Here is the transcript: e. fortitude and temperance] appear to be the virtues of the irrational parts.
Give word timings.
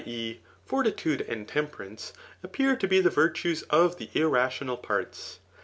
e. 0.03 0.39
fortitude 0.65 1.21
and 1.29 1.47
temperance] 1.47 2.11
appear 2.41 2.75
to 2.75 2.87
be 2.87 2.99
the 2.99 3.09
virtues 3.11 3.61
of 3.69 3.99
the 3.99 4.09
irrational 4.15 4.75
parts. 4.75 5.37